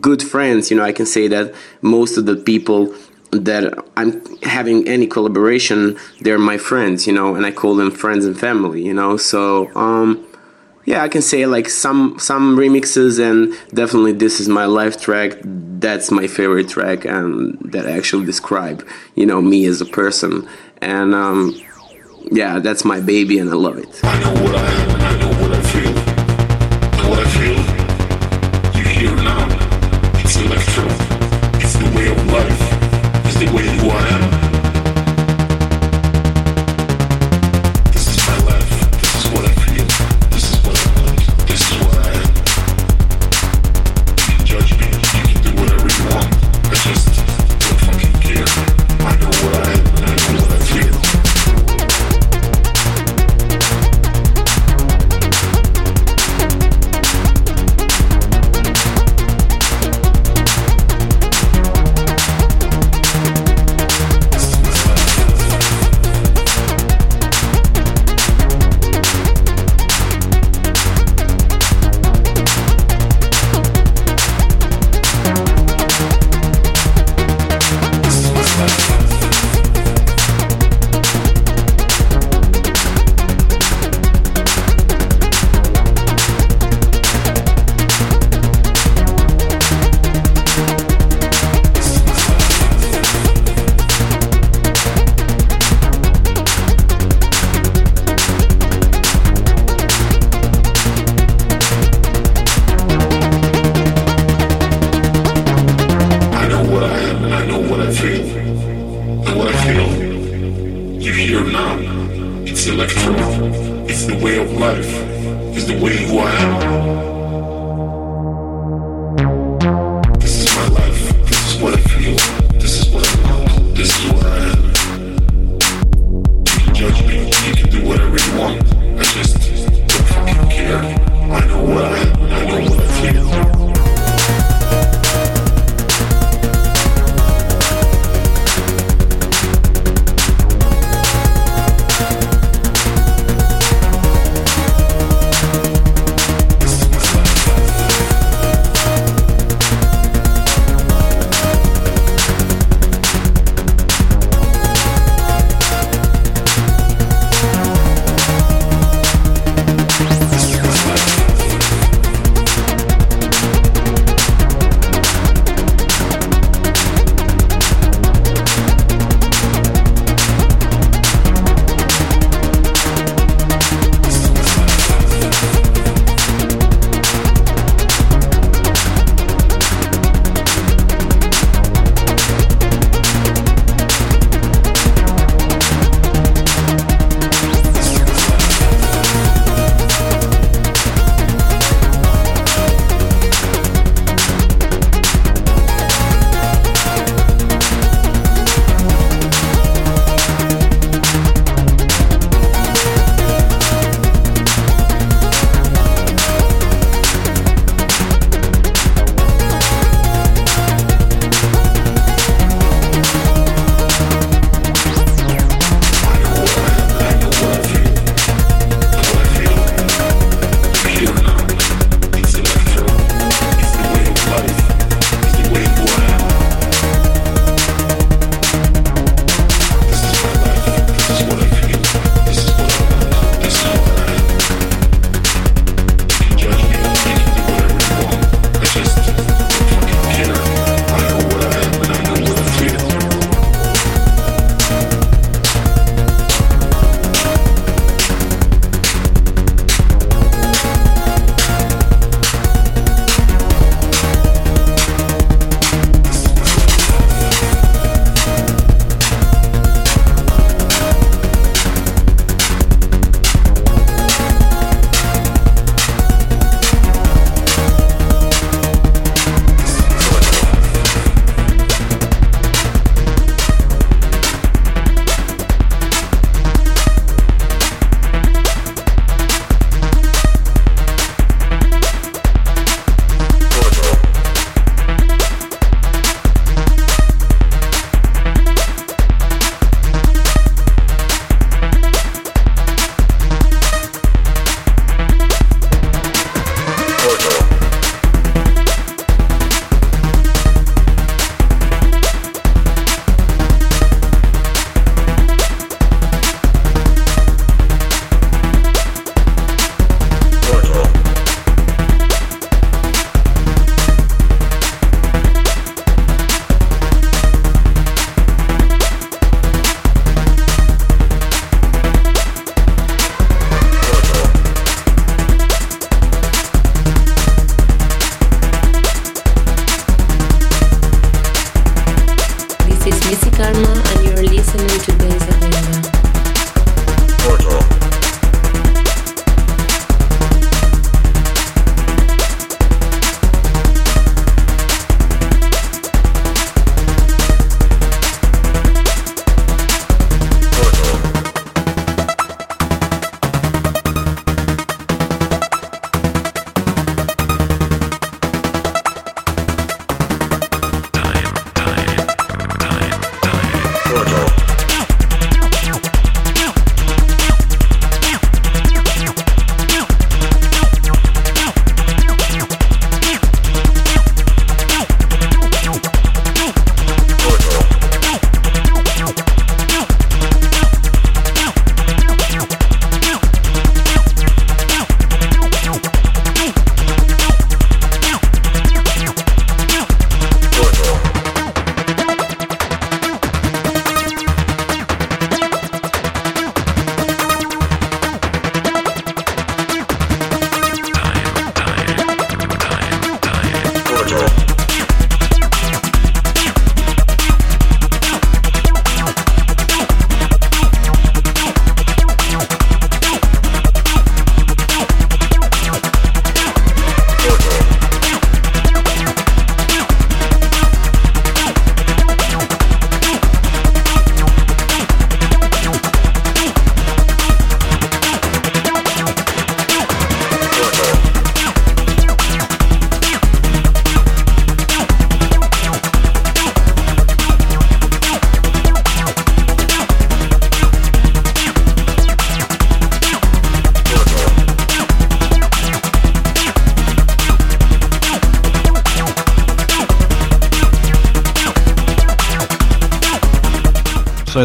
[0.00, 2.94] good friends, you know, I can say that most of the people
[3.32, 8.24] that I'm having any collaboration, they're my friends, you know, and I call them friends
[8.24, 9.16] and family, you know.
[9.16, 10.26] So, um,
[10.84, 15.38] yeah, I can say like some some remixes, and definitely this is my live track.
[15.44, 20.48] That's my favorite track, and that actually describe, you know, me as a person.
[20.80, 21.54] And um,
[22.30, 25.29] yeah, that's my baby, and I love it.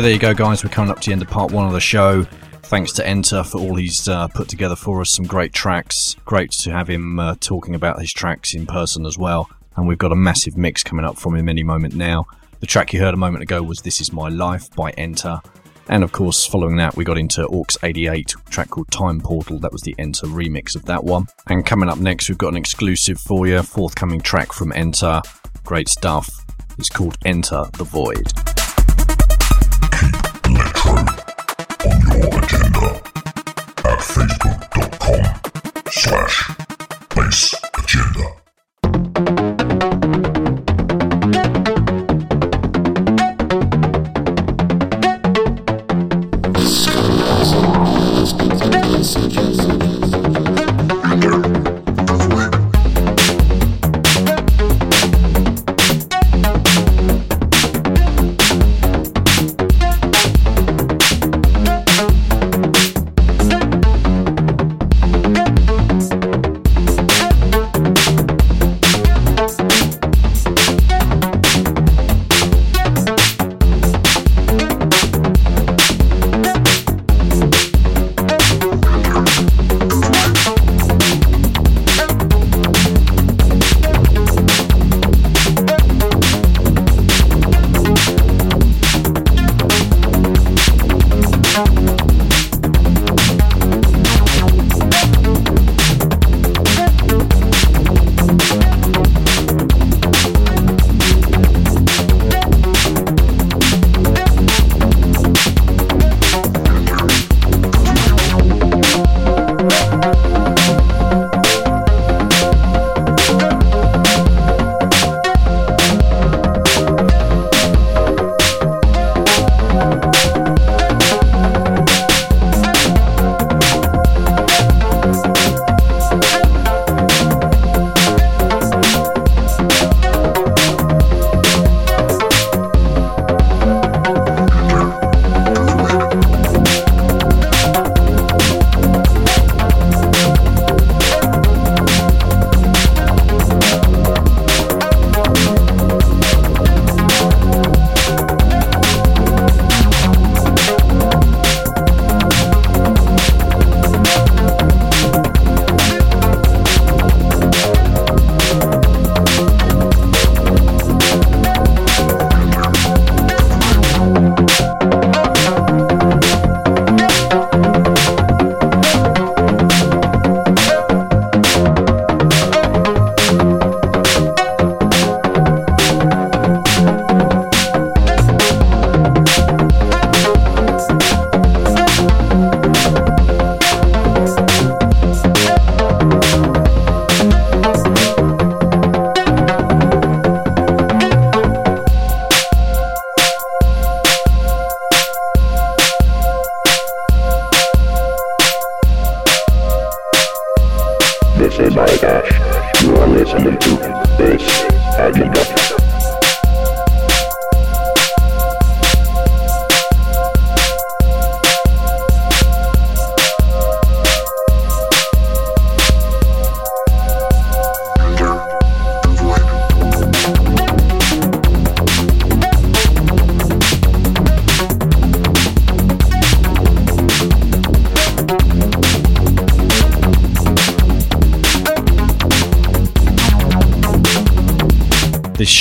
[0.06, 0.64] There you go, guys.
[0.64, 2.26] We're coming up to the end of part one of the show.
[2.65, 5.10] Thanks to N-Ter for all he's uh, put together for us.
[5.10, 6.15] Some great tracks.
[6.26, 9.49] Great to have him uh, talking about his tracks in person as well.
[9.76, 12.27] And we've got a massive mix coming up from him any moment now.
[12.60, 15.41] The track you heard a moment ago was This Is My Life by N-Ter.
[15.90, 19.57] And of course, following that, we got into Aux 88, a track called Time Portal.
[19.57, 21.26] That was the N-Ter remix of that one.
[21.48, 25.23] And coming up next, we've got an exclusive for you, forthcoming track from N-Ter.
[25.64, 26.30] Great stuff.
[26.77, 28.55] It's called Enter the Void.
[32.34, 33.02] Agenda
[33.85, 35.23] at facebook.com
[35.91, 36.52] slash
[37.15, 37.64] bass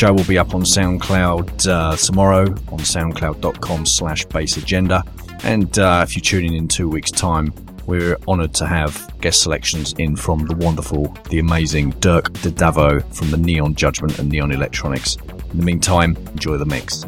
[0.05, 5.03] show will be up on SoundCloud uh, tomorrow on soundcloud.com slash bass agenda.
[5.45, 7.55] And uh, if you're tuning in two weeks' time,
[7.87, 13.03] we're honoured to have guest selections in from the wonderful, the amazing Dirk Da Davo
[13.15, 15.17] from the Neon Judgment and Neon Electronics.
[15.53, 17.05] In the meantime, enjoy the mix.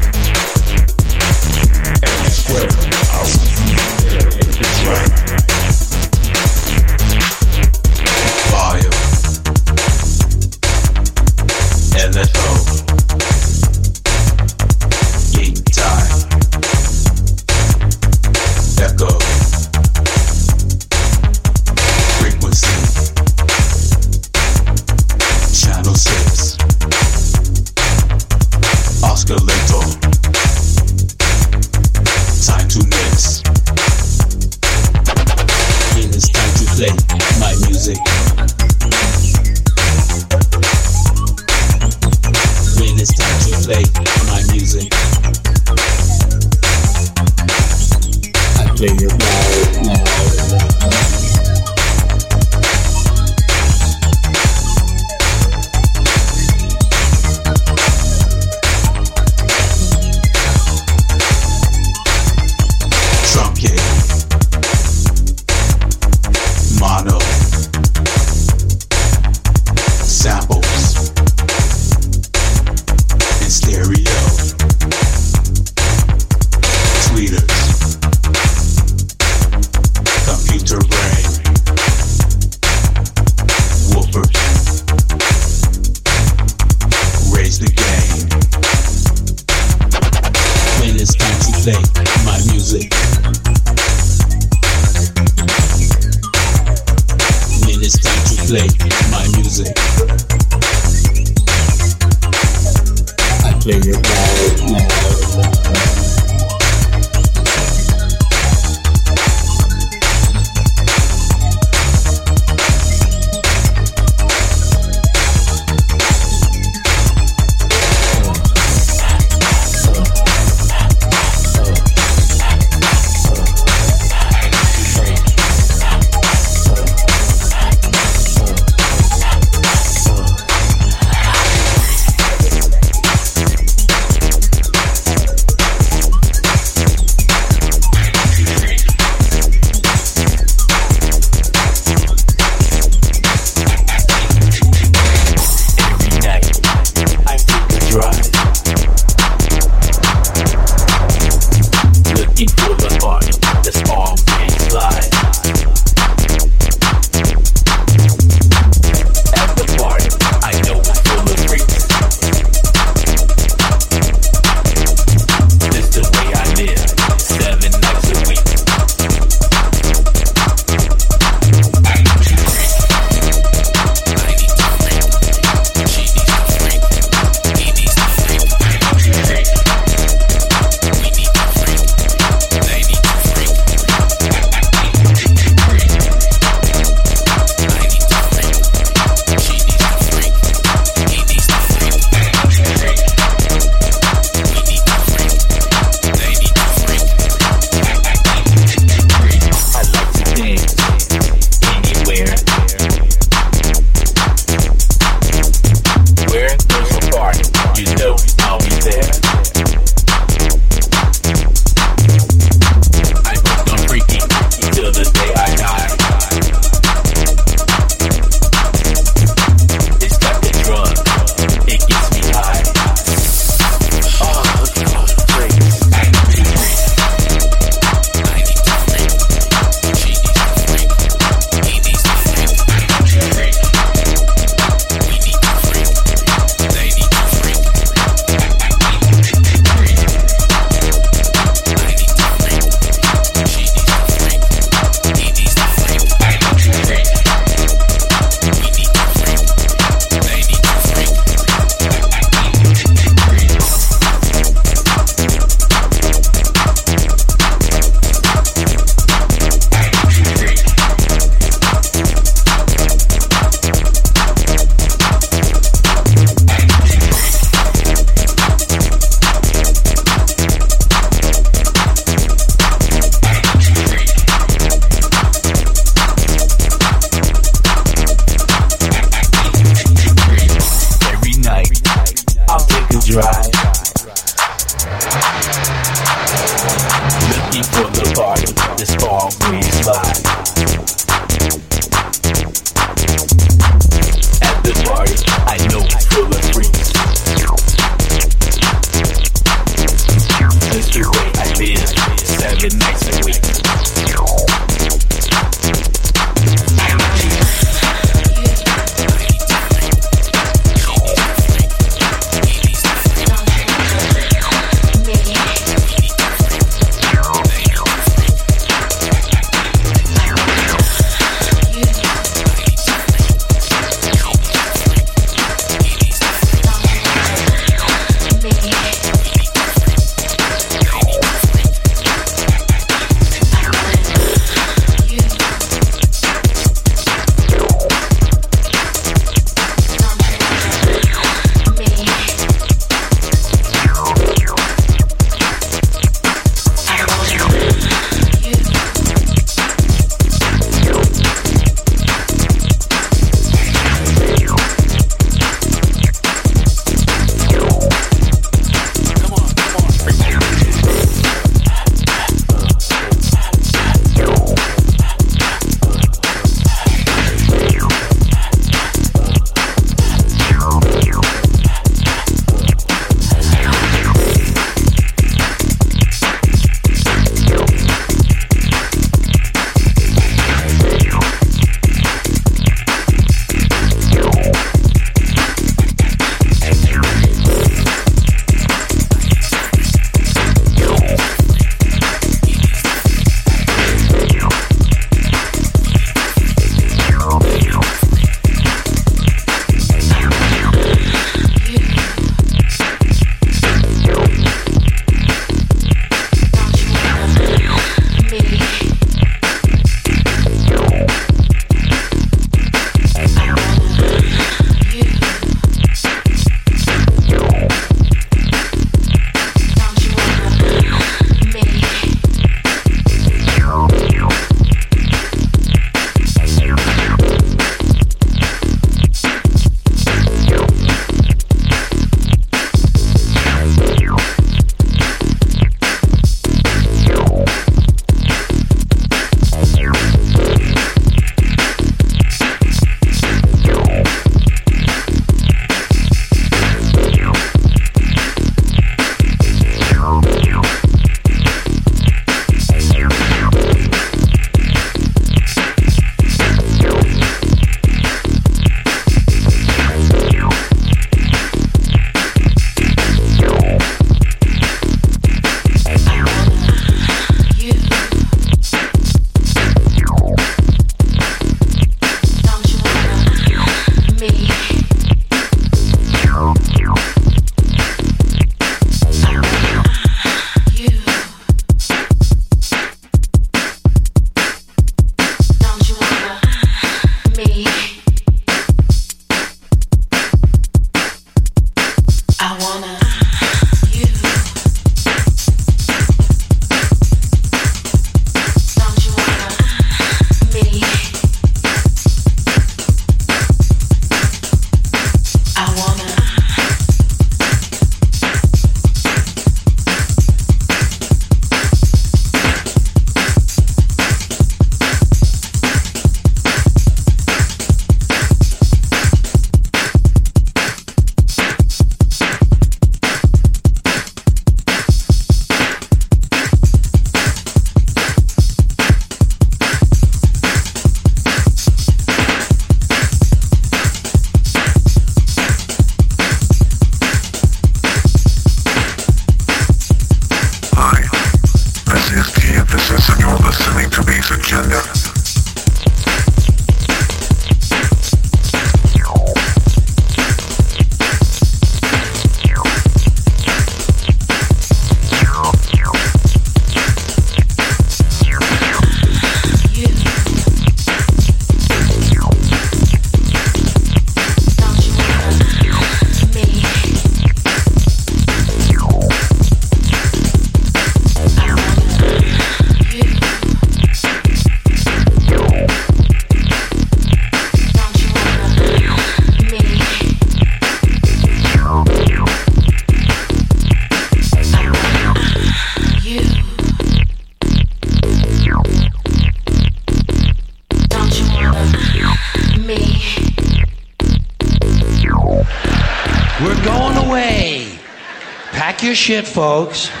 [599.11, 600.00] Shit, folks.